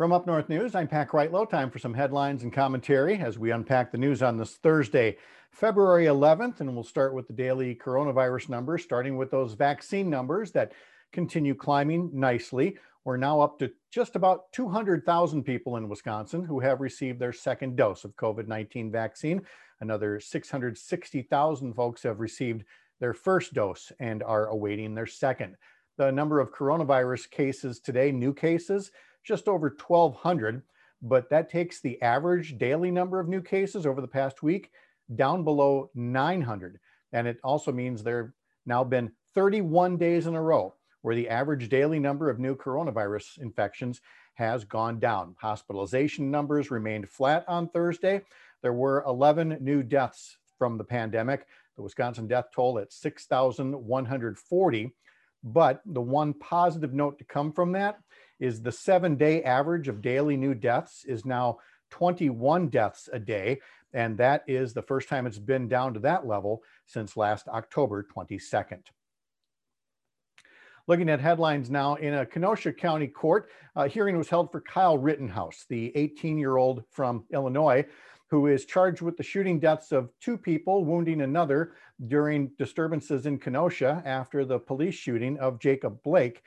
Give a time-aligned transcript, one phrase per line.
[0.00, 1.46] From Up North News, I'm Pat Kreitlow.
[1.50, 5.18] Time for some headlines and commentary as we unpack the news on this Thursday,
[5.50, 6.60] February 11th.
[6.60, 10.72] And we'll start with the daily coronavirus numbers, starting with those vaccine numbers that
[11.12, 12.78] continue climbing nicely.
[13.04, 17.76] We're now up to just about 200,000 people in Wisconsin who have received their second
[17.76, 19.42] dose of COVID 19 vaccine.
[19.82, 22.64] Another 660,000 folks have received
[23.00, 25.56] their first dose and are awaiting their second.
[25.98, 28.92] The number of coronavirus cases today, new cases,
[29.24, 30.62] just over 1,200,
[31.02, 34.70] but that takes the average daily number of new cases over the past week
[35.14, 36.78] down below 900.
[37.12, 38.32] And it also means there have
[38.66, 43.38] now been 31 days in a row where the average daily number of new coronavirus
[43.38, 44.00] infections
[44.34, 45.34] has gone down.
[45.38, 48.22] Hospitalization numbers remained flat on Thursday.
[48.62, 51.46] There were 11 new deaths from the pandemic,
[51.76, 54.92] the Wisconsin death toll at 6,140.
[55.42, 57.98] But the one positive note to come from that
[58.40, 61.58] is the seven day average of daily new deaths is now
[61.90, 63.60] 21 deaths a day.
[63.92, 68.06] And that is the first time it's been down to that level since last October
[68.16, 68.82] 22nd.
[70.86, 74.98] Looking at headlines now, in a Kenosha County court, a hearing was held for Kyle
[74.98, 77.84] Rittenhouse, the 18 year old from Illinois,
[78.28, 81.74] who is charged with the shooting deaths of two people, wounding another
[82.08, 86.42] during disturbances in Kenosha after the police shooting of Jacob Blake.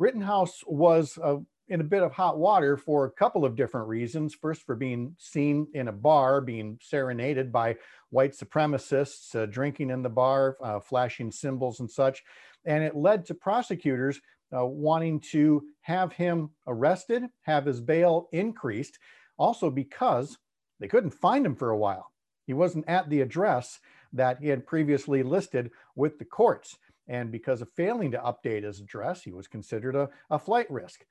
[0.00, 1.36] Rittenhouse was uh,
[1.68, 4.34] in a bit of hot water for a couple of different reasons.
[4.34, 7.76] First, for being seen in a bar, being serenaded by
[8.08, 12.24] white supremacists, uh, drinking in the bar, uh, flashing symbols and such.
[12.64, 14.18] And it led to prosecutors
[14.56, 18.98] uh, wanting to have him arrested, have his bail increased,
[19.36, 20.38] also because
[20.80, 22.10] they couldn't find him for a while.
[22.46, 23.78] He wasn't at the address
[24.14, 26.78] that he had previously listed with the courts.
[27.10, 31.04] And because of failing to update his address, he was considered a, a flight risk.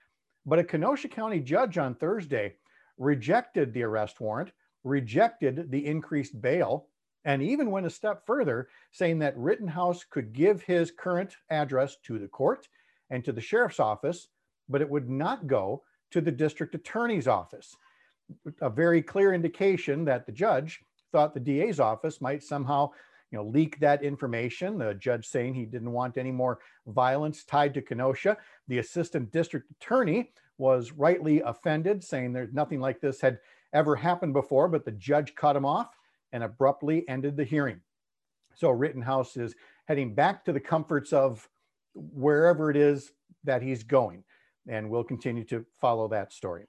[0.45, 2.55] But a Kenosha County judge on Thursday
[2.97, 4.53] rejected the arrest warrant,
[4.85, 6.87] rejected the increased bail,
[7.25, 12.17] and even went a step further, saying that Rittenhouse could give his current address to
[12.17, 12.69] the court
[13.09, 14.29] and to the sheriff's office,
[14.69, 17.75] but it would not go to the district attorney's office.
[18.61, 20.79] A very clear indication that the judge
[21.11, 22.91] thought the DA's office might somehow
[23.31, 24.77] you know, leak that information.
[24.77, 28.37] The judge saying he didn't want any more violence tied to Kenosha.
[28.67, 33.39] The assistant district attorney was rightly offended, saying there's nothing like this had
[33.73, 35.95] ever happened before, but the judge cut him off
[36.31, 37.79] and abruptly ended the hearing.
[38.55, 41.47] So Rittenhouse is heading back to the comforts of
[41.93, 43.11] wherever it is
[43.43, 44.23] that he's going.
[44.67, 46.65] And we'll continue to follow that story.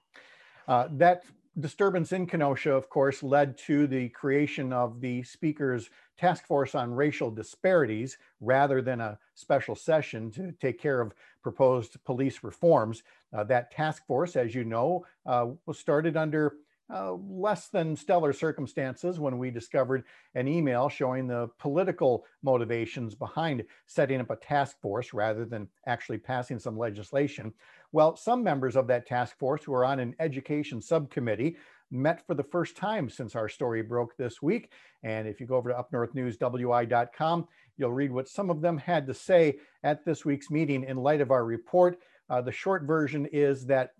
[0.67, 1.23] Uh, that
[1.59, 6.93] disturbance in Kenosha, of course, led to the creation of the Speaker's Task Force on
[6.93, 11.13] Racial Disparities rather than a special session to take care of
[11.43, 13.03] proposed police reforms.
[13.33, 16.55] Uh, that task force, as you know, uh, was started under
[16.93, 20.03] uh, less than stellar circumstances when we discovered
[20.35, 26.17] an email showing the political motivations behind setting up a task force rather than actually
[26.17, 27.53] passing some legislation.
[27.91, 31.57] Well, some members of that task force who are on an education subcommittee
[31.91, 34.71] met for the first time since our story broke this week.
[35.03, 37.47] And if you go over to upnorthnewswi.com,
[37.77, 41.21] you'll read what some of them had to say at this week's meeting in light
[41.21, 41.99] of our report.
[42.29, 43.91] Uh, the short version is that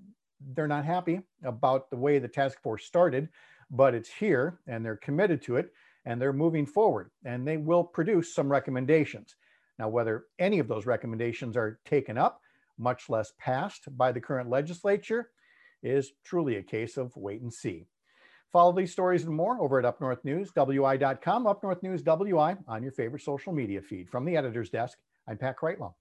[0.54, 3.30] they're not happy about the way the task force started,
[3.70, 5.72] but it's here and they're committed to it
[6.06, 9.36] and they're moving forward and they will produce some recommendations.
[9.80, 12.42] Now, whether any of those recommendations are taken up,
[12.78, 15.30] much less passed by the current legislature,
[15.84, 17.86] is truly a case of wait and see.
[18.52, 23.22] Follow these stories and more over at upnorthnewswi.com, Up North News WI on your favorite
[23.22, 24.10] social media feed.
[24.10, 24.98] From the editor's desk,
[25.28, 25.94] I'm Pat Kreitlow.